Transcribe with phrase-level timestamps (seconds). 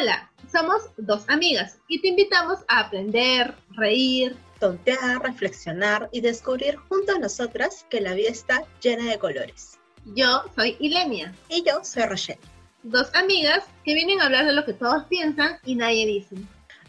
[0.00, 7.16] Hola, somos dos amigas y te invitamos a aprender, reír, tontear, reflexionar y descubrir junto
[7.16, 9.80] a nosotras que la vida está llena de colores.
[10.04, 11.34] Yo soy Ilenia.
[11.48, 12.38] Y yo soy Rochelle.
[12.84, 16.36] Dos amigas que vienen a hablar de lo que todos piensan y nadie dice.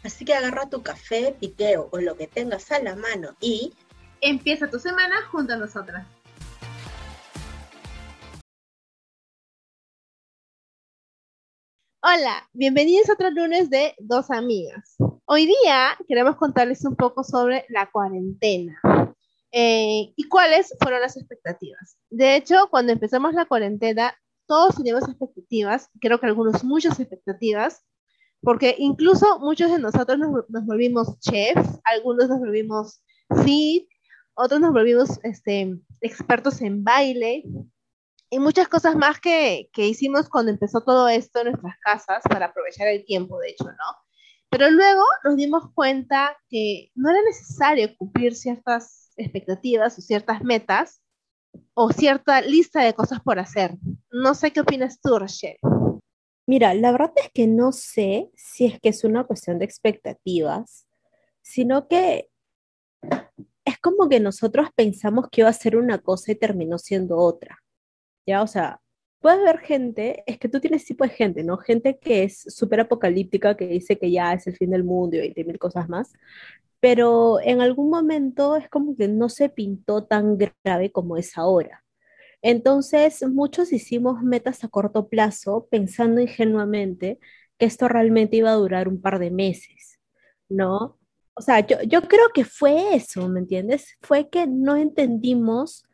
[0.04, 3.72] Así que agarra tu café, piqueo o lo que tengas a la mano y...
[4.20, 6.06] Empieza tu semana junto a nosotras.
[12.02, 14.96] Hola, bienvenidos a otro lunes de Dos Amigas.
[15.26, 18.80] Hoy día queremos contarles un poco sobre la cuarentena
[19.52, 21.98] eh, y cuáles fueron las expectativas.
[22.08, 24.14] De hecho, cuando empezamos la cuarentena,
[24.46, 27.84] todos teníamos expectativas, creo que algunos muchas expectativas,
[28.40, 33.02] porque incluso muchos de nosotros nos, volvimos chefs, algunos nos volvimos
[33.44, 33.86] fit,
[34.32, 37.44] otros nos volvimos este, expertos en baile,
[38.30, 42.46] y muchas cosas más que, que, hicimos cuando empezó todo esto en nuestras casas para
[42.46, 43.96] aprovechar el tiempo, de hecho, ¿no?
[44.48, 51.02] Pero luego nos dimos cuenta que no era necesario cumplir ciertas expectativas o ciertas metas
[51.74, 53.76] o cierta lista de cosas por hacer.
[54.10, 55.58] No sé qué opinas tú, Rochelle.
[56.46, 60.88] Mira, la verdad es que no sé si es que es una cuestión de expectativas,
[61.42, 62.28] sino que
[63.64, 67.60] es como que nosotros pensamos que iba a ser una cosa y terminó siendo otra.
[68.26, 68.42] ¿Ya?
[68.42, 68.80] O sea,
[69.20, 71.58] puede haber gente, es que tú tienes tipo de gente, ¿no?
[71.58, 75.20] Gente que es súper apocalíptica, que dice que ya es el fin del mundo y
[75.20, 76.12] 20 mil cosas más,
[76.80, 81.84] pero en algún momento es como que no se pintó tan grave como es ahora.
[82.42, 87.18] Entonces, muchos hicimos metas a corto plazo pensando ingenuamente
[87.58, 90.00] que esto realmente iba a durar un par de meses,
[90.48, 90.98] ¿no?
[91.34, 93.96] O sea, yo, yo creo que fue eso, ¿me entiendes?
[94.00, 95.84] Fue que no entendimos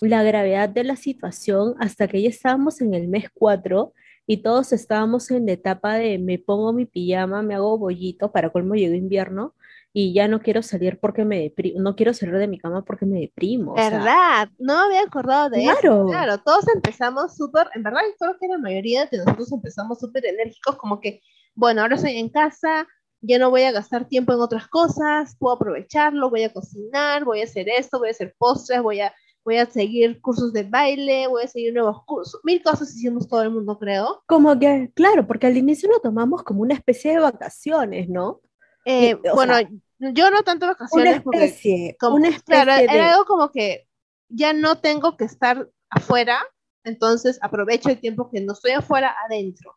[0.00, 3.92] la gravedad de la situación hasta que ya estábamos en el mes 4
[4.26, 8.50] y todos estábamos en la etapa de me pongo mi pijama, me hago bollito, para
[8.50, 9.54] colmo llegó invierno
[9.92, 13.06] y ya no quiero salir porque me deprimo, no quiero salir de mi cama porque
[13.06, 13.74] me deprimo.
[13.74, 14.48] ¿Verdad?
[14.58, 16.06] no me había acordado de eso.
[16.06, 20.76] Claro, todos empezamos súper, en verdad creo que la mayoría de nosotros empezamos súper enérgicos,
[20.76, 21.22] como que,
[21.54, 22.86] bueno, ahora estoy en casa,
[23.20, 27.40] ya no voy a gastar tiempo en otras cosas, puedo aprovecharlo, voy a cocinar, voy
[27.40, 29.12] a hacer esto, voy a hacer postres, voy a
[29.44, 33.42] voy a seguir cursos de baile, voy a seguir nuevos cursos, mil cosas hicimos todo
[33.42, 34.22] el mundo, creo.
[34.26, 38.40] Como que, claro, porque al inicio lo tomamos como una especie de vacaciones, ¿no?
[38.84, 39.54] Eh, bueno,
[39.98, 41.22] yo no tanto vacaciones.
[41.24, 43.86] Una especie, como, una especie claro, era algo como que
[44.28, 46.38] ya no tengo que estar afuera,
[46.84, 49.76] entonces aprovecho el tiempo que no estoy afuera, adentro.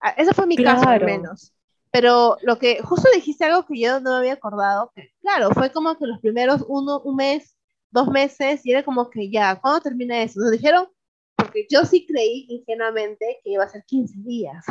[0.00, 1.54] Ah, ese fue mi caso al menos.
[1.90, 5.70] Pero lo que justo dijiste algo que yo no me había acordado, que claro, fue
[5.70, 7.56] como que los primeros uno, un mes
[7.92, 10.40] dos meses y era como que ya, ¿cuándo termina eso?
[10.40, 10.88] Nos dijeron,
[11.36, 14.64] porque yo sí creí ingenuamente que iba a ser 15 días.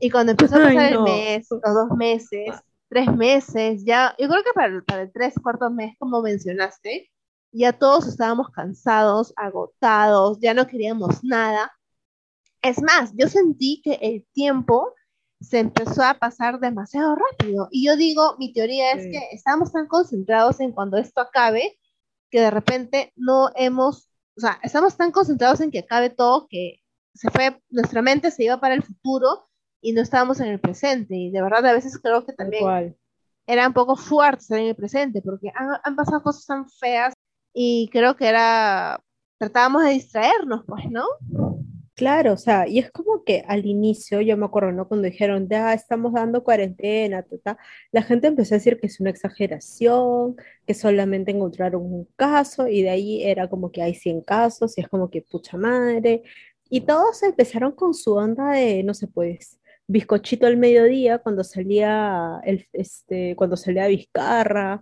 [0.00, 2.56] y cuando empezó a pasar el mes, los dos meses,
[2.88, 7.10] tres meses, ya, yo creo que para el, para el tres, cuarto mes, como mencionaste,
[7.52, 11.72] ya todos estábamos cansados, agotados, ya no queríamos nada.
[12.62, 14.94] Es más, yo sentí que el tiempo
[15.40, 17.68] se empezó a pasar demasiado rápido.
[17.70, 21.78] Y yo digo, mi teoría es que estamos tan concentrados en cuando esto acabe
[22.30, 26.80] que de repente no hemos, o sea, estamos tan concentrados en que acabe todo que
[27.14, 29.48] se fue, nuestra mente se iba para el futuro
[29.80, 31.16] y no estábamos en el presente.
[31.16, 32.96] Y de verdad a veces creo que también
[33.46, 37.14] era un poco fuerte estar en el presente porque han, han pasado cosas tan feas
[37.52, 39.02] y creo que era,
[39.38, 41.04] tratábamos de distraernos, pues, ¿no?
[42.00, 44.88] Claro, o sea, y es como que al inicio, yo me acuerdo, ¿no?
[44.88, 47.26] Cuando dijeron, ya estamos dando cuarentena,
[47.92, 50.34] la gente empezó a decir que es una exageración,
[50.66, 54.80] que solamente encontraron un caso, y de ahí era como que hay 100 casos, y
[54.80, 56.22] es como que pucha madre,
[56.70, 62.40] y todos empezaron con su onda de, no sé, pues, bizcochito al mediodía, cuando salía,
[62.44, 64.80] el, este, cuando salía Vizcarra,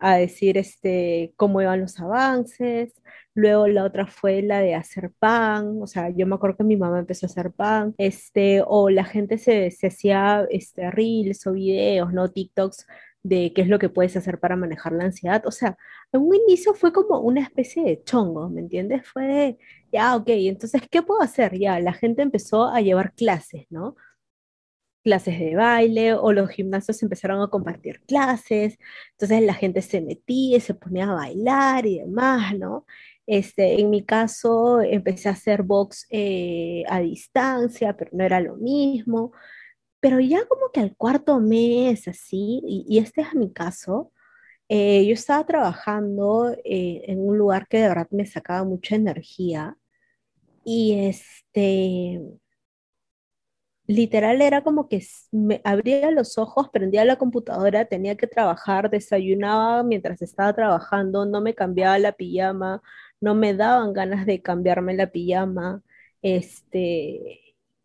[0.00, 2.94] a decir este, cómo iban los avances,
[3.34, 6.76] Luego la otra fue la de hacer pan, o sea, yo me acuerdo que mi
[6.76, 11.52] mamá empezó a hacer pan, este, o la gente se, se hacía este, reels o
[11.52, 12.30] videos, ¿no?
[12.30, 12.86] TikToks
[13.22, 15.46] de qué es lo que puedes hacer para manejar la ansiedad.
[15.46, 15.76] O sea,
[16.12, 19.06] en un inicio fue como una especie de chongo, ¿me entiendes?
[19.06, 19.58] Fue de,
[19.92, 21.56] ya, ok, entonces, ¿qué puedo hacer?
[21.58, 23.96] Ya, la gente empezó a llevar clases, ¿no?
[25.02, 28.78] Clases de baile o los gimnasios empezaron a compartir clases,
[29.12, 32.86] entonces la gente se metía y se ponía a bailar y demás, ¿no?
[33.26, 38.56] Este, en mi caso, empecé a hacer box eh, a distancia, pero no era lo
[38.56, 39.32] mismo.
[40.00, 44.12] Pero ya como que al cuarto mes, así, y, este es mi caso,
[44.68, 49.76] eh, yo estaba trabajando eh, en un lugar que de verdad me sacaba mucha energía.
[50.64, 52.20] Y este,
[53.90, 59.82] literal era como que me abría los ojos, prendía la computadora, tenía que trabajar, desayunaba
[59.82, 62.82] mientras estaba trabajando, no me cambiaba la pijama,
[63.20, 65.82] no me daban ganas de cambiarme la pijama,
[66.22, 67.40] este,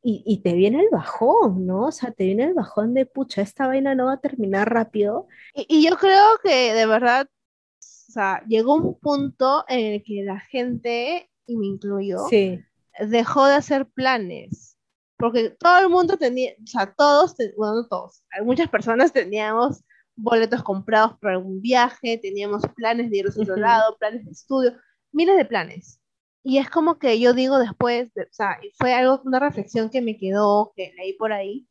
[0.08, 1.86] y, te viene el bajón, ¿no?
[1.88, 5.28] O sea, te viene el bajón de, pucha, esta vaina no va a terminar rápido.
[5.56, 10.24] Y, y yo creo que de verdad, o sea, llegó un punto en el que
[10.24, 12.60] la gente, y me incluyo, sí.
[13.00, 14.75] dejó de hacer planes.
[15.18, 19.84] Porque todo el mundo tenía, o sea, todos, bueno, no todos, muchas personas teníamos
[20.16, 24.74] boletos comprados para algún viaje, teníamos planes de ir a otro lado, planes de estudio,
[25.12, 26.00] miles de planes.
[26.44, 30.18] Y es como que yo digo después, o sea, fue algo, una reflexión que me
[30.18, 31.68] quedó, que leí por ahí,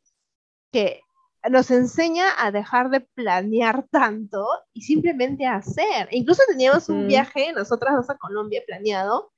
[0.71, 1.01] que
[1.49, 6.09] nos enseña a dejar de planear tanto y simplemente a hacer.
[6.11, 9.31] Incluso teníamos un viaje, nosotras dos a Colombia planeado,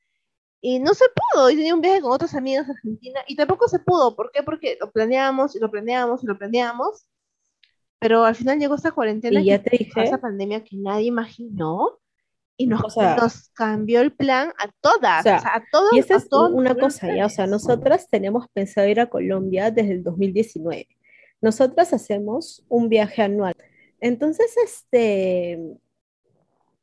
[0.62, 1.50] y no se pudo.
[1.50, 4.15] Y tenía un viaje con otros amigos a Argentina y tampoco se pudo.
[4.15, 4.44] ¿Por qué?
[4.44, 7.07] Porque lo planeamos y lo planeamos y lo planeamos.
[8.00, 11.98] Pero al final llegó esta cuarentena, y ya te dije, esa pandemia que nadie imaginó
[12.56, 15.94] y nos, nos cambió el plan a todas, o sea, a todos.
[15.94, 19.94] Y esa es una cosa ya, o sea, nosotras tenemos pensado ir a Colombia desde
[19.94, 20.88] el 2019.
[21.42, 23.56] Nosotras hacemos un viaje anual.
[24.00, 25.59] Entonces, este,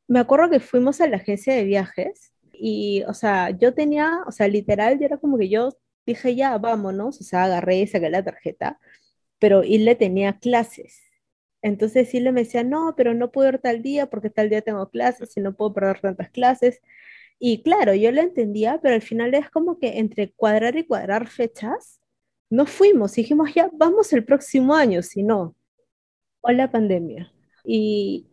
[0.07, 4.31] me acuerdo que fuimos a la agencia de viajes y, o sea, yo tenía, o
[4.31, 8.09] sea, literal, yo era como que yo dije, ya, vámonos, o sea, agarré y saqué
[8.09, 8.79] la tarjeta,
[9.39, 11.01] pero y le tenía clases.
[11.61, 14.61] Entonces sí le me decía, no, pero no puedo ir tal día porque tal día
[14.61, 16.81] tengo clases y no puedo perder tantas clases.
[17.39, 21.27] Y claro, yo lo entendía, pero al final es como que entre cuadrar y cuadrar
[21.27, 21.99] fechas,
[22.49, 23.13] no fuimos.
[23.15, 25.55] Dijimos, ya, vamos el próximo año, si no,
[26.41, 27.31] o la pandemia.
[27.63, 28.27] Y,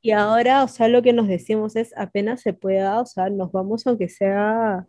[0.00, 3.52] y ahora, o sea, lo que nos decimos es, apenas se pueda, o sea, nos
[3.52, 4.86] vamos aunque sea,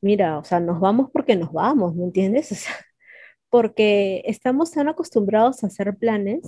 [0.00, 2.52] mira, o sea, nos vamos porque nos vamos, ¿me entiendes?
[2.52, 2.74] O sea,
[3.50, 6.42] porque estamos tan acostumbrados a hacer planes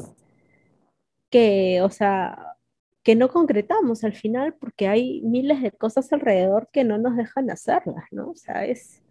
[1.31, 2.56] que, o sea,
[3.02, 7.50] que no concretamos al final porque hay miles de cosas alrededor que no nos dejan
[7.50, 8.31] hacerlas, ¿no?
[8.31, 9.02] O sea, es,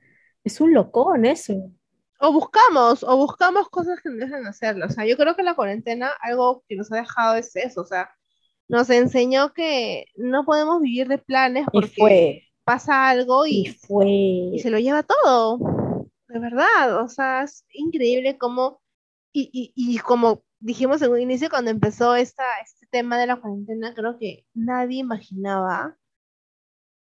[0.44, 1.54] es un locón eso.
[2.20, 4.92] O buscamos, o buscamos cosas que nos dejan hacerlas.
[4.92, 7.86] O sea, yo creo que la cuarentena, algo que nos ha dejado es eso, o
[7.86, 8.12] sea,
[8.72, 14.58] nos enseñó que no podemos vivir de planes porque pasa algo y, fue.
[14.62, 16.08] se lo lleva todo.
[16.30, 18.82] De verdad, o sea, es increíble cómo,
[19.34, 23.94] y, y, como dijimos en un inicio cuando empezó esta, este tema de la cuarentena,
[23.94, 25.98] creo que nadie imaginaba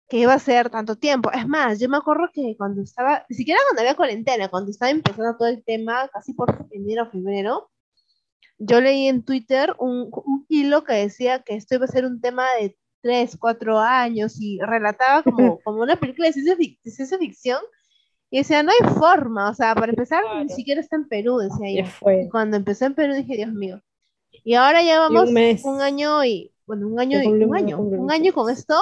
[0.09, 1.31] que iba a ser tanto tiempo.
[1.31, 4.89] Es más, yo me acuerdo que cuando estaba, ni siquiera cuando había cuarentena, cuando estaba
[4.89, 7.70] empezando todo el tema, casi por enero o febrero,
[8.63, 10.11] yo leí en Twitter un,
[10.47, 14.59] hilo que decía que esto iba a ser un tema de tres, cuatro años y
[14.59, 17.59] relataba como, como una película de ciencia, ficción.
[18.29, 21.83] Y decía, no hay forma, o sea, para empezar, ni siquiera está en Perú, decía
[21.83, 22.29] yo.
[22.29, 23.81] cuando empezó en Perú dije, Dios mío.
[24.43, 25.29] Y ahora ya vamos
[25.63, 28.79] un, año y, bueno, un año y un año, un año con esto.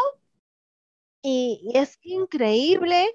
[1.23, 3.07] Y, y, es increíble.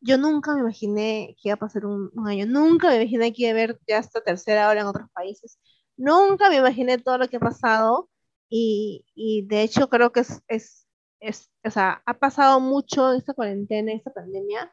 [0.00, 3.42] Yo nunca me imaginé que iba a pasar un, un, año, nunca me imaginé que
[3.42, 5.58] iba a haber ya esta tercera hora en otros países.
[6.00, 8.08] Nunca me imaginé todo lo que ha pasado
[8.48, 9.04] y,
[9.48, 10.88] de hecho creo que es, es,
[11.20, 14.72] es, o sea, ha pasado mucho en esta cuarentena, esta pandemia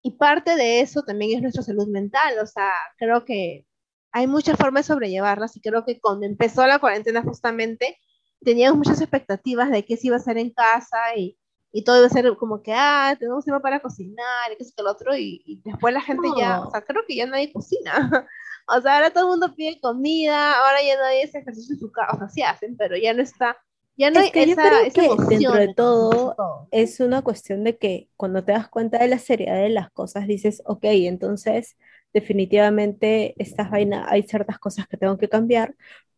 [0.00, 3.66] y parte de eso también es nuestra salud mental, o sea, creo que
[4.12, 7.98] hay muchas formas de sobrellevarlas y creo que cuando empezó la cuarentena justamente
[8.40, 11.38] teníamos muchas expectativas de qué se iba a hacer en casa y,
[11.70, 14.74] y todo iba a ser como que, ah, tenemos tiempo para cocinar y qué es
[14.74, 17.92] que lo otro, y, después la gente ya, o sea, creo que ya nadie cocina.
[18.68, 21.90] O sea, ahora todo el mundo pide comida, ahora ya nadie hace ejercicio en su
[21.90, 23.56] casa, o sea, sí hacen, pero ya no está,
[23.96, 28.08] ya no es que yo creo que dentro de todo, es una cuestión de que
[28.16, 31.76] cuando te das cuenta de la seriedad de las cosas, dices, ok, entonces
[32.12, 35.74] definitivamente estas vainas, hay ciertas cosas que tengo que cambiar,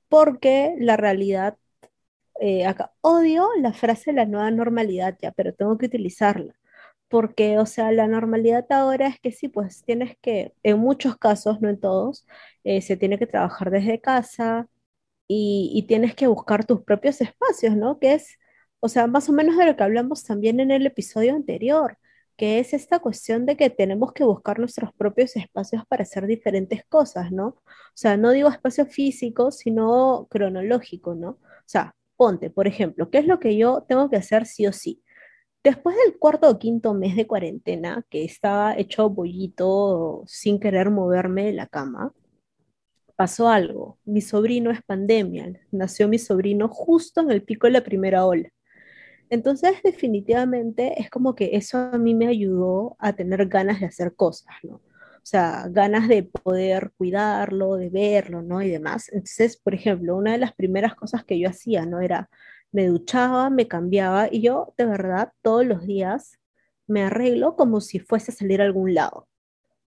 [0.09, 1.57] porque la realidad,
[2.41, 6.55] eh, acá odio la frase la nueva normalidad ya, pero tengo que utilizarla
[7.15, 11.61] porque, o sea, la normalidad ahora es que sí, pues tienes que, en muchos casos,
[11.61, 12.27] no en todos,
[12.65, 14.69] eh, se tiene que trabajar desde casa
[15.29, 18.01] y, tienes que buscar tus propios espacios, ¿no?
[18.01, 18.37] Que es,
[18.81, 21.99] o sea, más o menos de lo que hablamos también en el episodio anterior,
[22.37, 26.85] que es esta cuestión de que tenemos que buscar nuestros propios espacios para hacer diferentes
[26.89, 27.47] cosas, ¿no?
[27.49, 27.63] O
[27.95, 31.31] sea, no digo espacio físico, sino cronológico, ¿no?
[31.31, 34.73] O sea, ponte, por ejemplo, ¿qué es lo que yo tengo que hacer sí o
[34.73, 35.04] sí?
[35.65, 41.47] Después del cuarto o quinto mes de cuarentena, que estaba hecho bollito sin querer moverme
[41.47, 42.13] de la cama,
[43.17, 43.99] pasó algo.
[44.05, 48.51] Mi sobrino es pandemia, nació mi sobrino justo en el pico de la primera ola.
[49.31, 54.15] Entonces, definitivamente es como que eso a mí me ayudó a tener ganas de hacer
[54.15, 54.77] cosas, ¿no?
[54.77, 58.61] O sea, ganas de poder cuidarlo, de verlo, ¿no?
[58.61, 59.09] Y demás.
[59.11, 62.01] Entonces, por ejemplo, una de las primeras cosas que yo hacía, ¿no?
[62.01, 62.29] Era,
[62.75, 66.41] me duchaba, me cambiaba y yo, de verdad, todos los días
[66.89, 69.29] me arreglo como si fuese a salir a algún lado.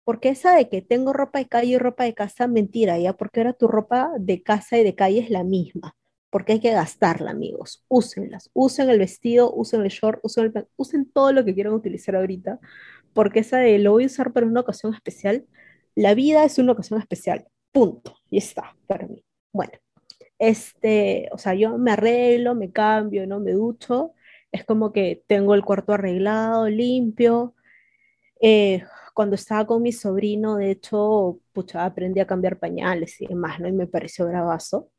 [0.04, 3.40] Porque esa de que tengo ropa de calle y ropa de casa, mentira, ya, porque
[3.40, 5.96] ahora tu ropa de casa y de calle es la misma.
[6.30, 7.84] Porque hay que gastarla, amigos.
[7.88, 8.50] Úsenlas.
[8.54, 12.60] Usen el vestido, usen el short, usen, el, usen todo lo que quieran utilizar ahorita.
[13.14, 15.44] Porque esa de lo voy a usar para una ocasión especial,
[15.96, 17.48] la vida es una ocasión especial.
[17.72, 18.14] Punto.
[18.30, 19.24] Y está, para mí.
[19.52, 19.72] Bueno,
[20.38, 23.40] este, o sea, yo me arreglo, me cambio, ¿no?
[23.40, 24.14] Me ducho.
[24.52, 27.54] Es como que tengo el cuarto arreglado, limpio.
[28.40, 33.60] Eh, cuando estaba con mi sobrino, de hecho, pucha, aprendí a cambiar pañales y demás,
[33.60, 33.68] ¿no?
[33.68, 34.90] Y me pareció bravazo.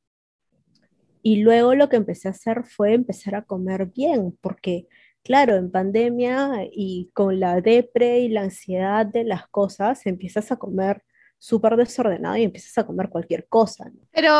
[1.22, 4.88] Y luego lo que empecé a hacer fue empezar a comer bien, porque
[5.28, 10.56] claro, en pandemia y con la depre y la ansiedad de las cosas, empiezas a
[10.56, 11.04] comer
[11.38, 13.90] súper desordenado y empiezas a comer cualquier cosa.
[13.90, 14.00] ¿no?
[14.12, 14.32] Pero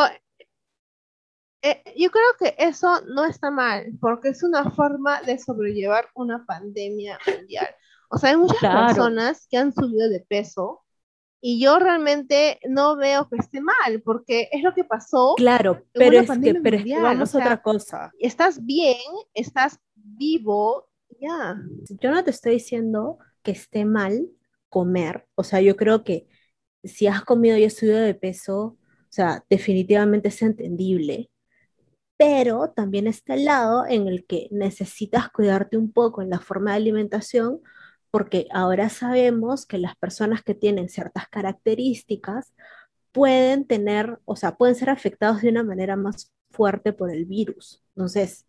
[1.72, 6.46] eh, yo creo que eso no está mal, porque es una forma de sobrellevar una
[6.46, 7.68] pandemia mundial.
[8.10, 10.84] O sea, hay muchas personas que han subido de peso
[11.42, 15.36] y yo realmente no veo que esté mal, porque es lo que pasó.
[15.36, 18.12] Claro, pero es, que, pero vamos a otra cosa.
[18.20, 18.98] Estás bien,
[19.34, 21.58] estás vivo, ya.
[22.02, 24.28] Yo no te estoy diciendo que esté mal
[24.70, 26.28] comer, o sea, yo creo que
[26.84, 31.30] si has comido y has subido de peso, o sea, definitivamente es entendible,
[32.18, 36.72] pero también está el lado en el que necesitas cuidarte un poco en la forma
[36.72, 37.62] de alimentación
[38.12, 42.54] porque ahora sabemos que las personas que tienen ciertas características
[43.12, 47.84] pueden tener, o sea, pueden ser afectados de una manera más fuerte por el virus.
[47.96, 48.48] Entonces,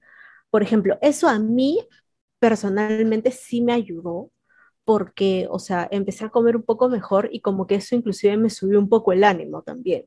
[0.50, 1.80] por ejemplo, eso a mí
[2.38, 4.30] personalmente sí me ayudó
[4.84, 8.50] porque, o sea, empecé a comer un poco mejor y como que eso inclusive me
[8.50, 10.06] subió un poco el ánimo también.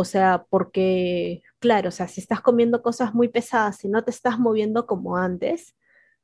[0.00, 4.10] O sea, porque, claro, o sea, si estás comiendo cosas muy pesadas y no te
[4.12, 5.74] estás moviendo como antes,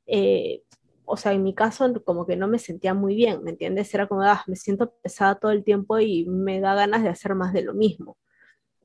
[0.07, 0.63] eh,
[1.05, 3.93] o sea, en mi caso como que no me sentía muy bien, ¿me entiendes?
[3.93, 7.35] Era como, ah, me siento pesada todo el tiempo y me da ganas de hacer
[7.35, 8.17] más de lo mismo.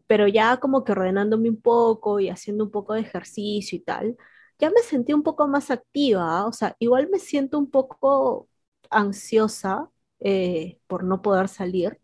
[0.06, 4.16] Pero ya como que ordenándome un poco y haciendo un poco de ejercicio y tal,
[4.58, 8.48] ya me sentí un poco más activa, o sea, igual me siento un poco
[8.90, 12.00] ansiosa eh, por no poder salir,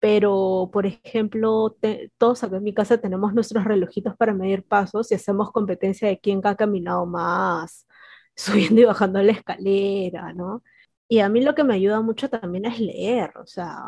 [0.00, 1.76] pero por ejemplo,
[2.18, 6.18] todos acá en mi casa tenemos nuestros relojitos para medir pasos y hacemos competencia de
[6.20, 7.86] quién ha caminado más
[8.36, 10.62] subiendo y bajando la escalera, ¿no?
[11.08, 13.78] Y a mí lo que me ayuda mucho también es leer, o sea,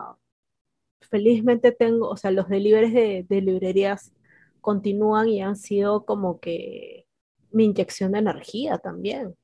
[1.11, 4.13] felizmente tengo, o sea, los deliveries de, de librerías
[4.61, 7.07] continúan y han sido como que
[7.53, 9.37] mi inyección de energía también.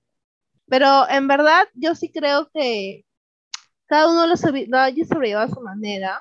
[0.69, 3.05] Pero en verdad yo sí creo que
[3.87, 6.21] cada uno lo, sobrellevado a su manera.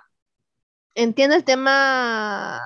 [0.95, 2.61] Entiendo el tema,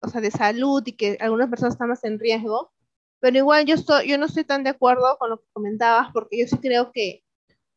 [0.00, 2.72] o sea, de salud y que algunas personas están más en riesgo,
[3.20, 6.38] pero igual yo, estoy, yo no estoy tan de acuerdo con lo que comentabas, porque
[6.40, 7.22] yo sí creo que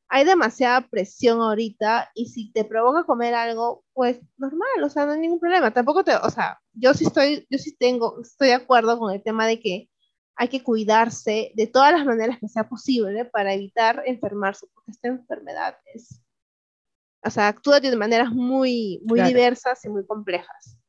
[0.09, 5.13] hay demasiada presión ahorita y si te provoca comer algo, pues normal, o sea, no
[5.13, 5.71] hay ningún problema.
[5.71, 9.23] Tampoco te, o sea, yo sí estoy, yo sí tengo, estoy de acuerdo con el
[9.23, 9.89] tema de que
[10.35, 15.09] hay que cuidarse de todas las maneras que sea posible para evitar enfermarse, porque esta
[15.09, 16.21] enfermedad es,
[17.23, 20.79] o sea, actúa de maneras muy, muy diversas y muy complejas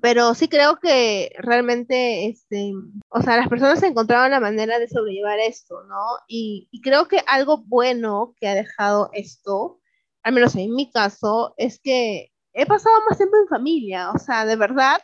[0.00, 2.72] pero sí creo que realmente, este,
[3.08, 5.96] o sea, las personas encontraron la manera de sobrellevar esto, ¿no?
[6.28, 9.80] Y, creo que algo bueno que ha dejado esto,
[10.22, 14.46] al menos en mi caso, es que he pasado más tiempo en familia, o sea,
[14.46, 15.00] de verdad,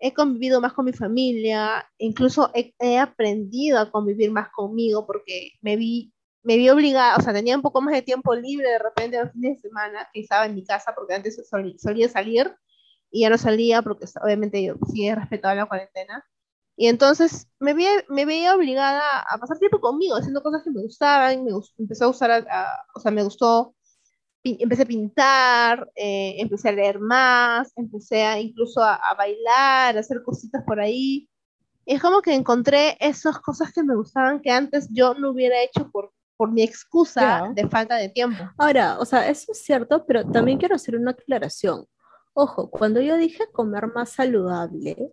[0.00, 5.52] he convivido más con mi familia, incluso he, he aprendido a convivir más conmigo porque
[5.60, 8.78] me vi me vi obligada, o sea, tenía un poco más de tiempo libre de
[8.78, 12.54] repente los fines de semana, que estaba en mi casa porque antes solía salir
[13.10, 16.24] y ya no salía porque obviamente yo sí he respetado la cuarentena.
[16.76, 20.82] Y entonces me veía, me veía obligada a pasar tiempo conmigo, haciendo cosas que me
[20.82, 22.46] gustaban, me empezó a usar,
[22.94, 23.74] o sea, me gustó,
[24.44, 30.22] empecé a pintar, eh, empecé a leer más, empecé a, incluso a, bailar, a hacer
[30.24, 31.28] cositas por ahí.
[31.86, 35.90] Es como que encontré esas cosas que me gustaban que antes yo no hubiera hecho
[35.90, 38.42] por, por mi excusa de falta de tiempo.
[38.56, 41.84] Ahora, o sea, eso es cierto, pero también quiero hacer una aclaración.
[42.32, 45.12] Ojo, cuando yo dije comer más saludable,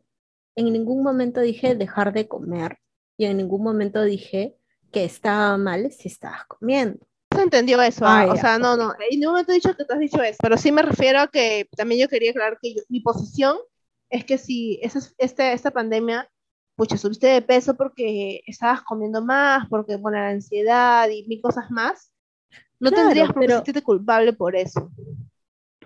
[0.56, 2.78] en ningún momento dije dejar de comer
[3.18, 4.56] y en ningún momento dije
[4.90, 7.06] que estaba mal si estabas comiendo.
[7.36, 9.96] Se entendió eso, ah, o sea, no, no, en ningún momento he dicho que tú
[9.96, 13.02] has dicho eso, pero sí me refiero a que también yo quería aclarar que mi
[13.02, 13.58] posición
[14.10, 16.30] es que si esa, este, esta pandemia,
[16.78, 21.70] pucha, subiste de peso porque estabas comiendo más, porque, bueno, la ansiedad y mil cosas
[21.72, 22.12] más,
[22.80, 24.92] No tendrías por qué sentirte culpable por eso.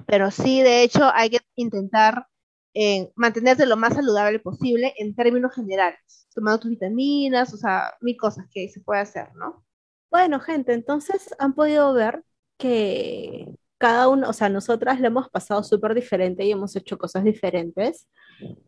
[0.06, 2.28] Pero sí, de hecho, hay que intentar
[2.74, 8.18] eh, mantenerte lo más saludable posible en términos generales, tomando tus vitaminas, o sea, mil
[8.18, 9.66] cosas que se puede hacer, ¿no?
[10.12, 12.24] Bueno, gente, entonces han podido ver
[12.58, 17.24] que cada uno, o sea, nosotras lo hemos pasado súper diferente y hemos hecho cosas
[17.24, 18.08] diferentes.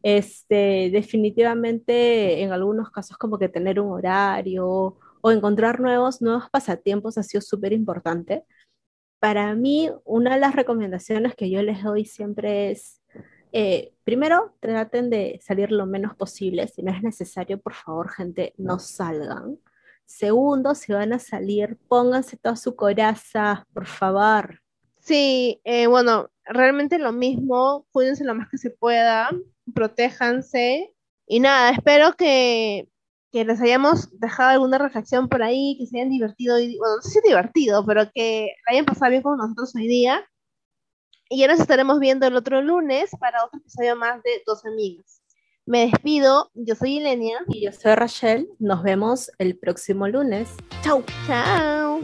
[0.03, 7.17] Este, definitivamente, en algunos casos, como que tener un horario o encontrar nuevos, nuevos pasatiempos
[7.17, 8.45] ha sido súper importante.
[9.19, 13.01] Para mí, una de las recomendaciones que yo les doy siempre es,
[13.53, 16.67] eh, primero, traten de salir lo menos posible.
[16.67, 19.57] Si no es necesario, por favor, gente, no salgan.
[20.05, 24.59] Segundo, si van a salir, pónganse toda su coraza, por favor.
[24.99, 29.29] Sí, eh, bueno, realmente lo mismo, cuídense lo más que se pueda,
[29.73, 30.93] protéjanse
[31.27, 32.87] y nada, espero que,
[33.31, 37.19] les hayamos dejado alguna reflexión por ahí, que se hayan divertido, y, bueno, no sé
[37.19, 40.23] si divertido, pero que la hayan pasado bien con nosotros hoy día.
[41.29, 45.23] Y ya nos estaremos viendo el otro lunes para otro episodio más de Dos Amigas.
[45.65, 47.39] Me despido, yo soy Ilenia.
[47.47, 48.49] Y yo soy Rachel.
[48.59, 50.49] Nos vemos el próximo lunes.
[50.83, 51.03] Chau.
[51.25, 52.01] Chao.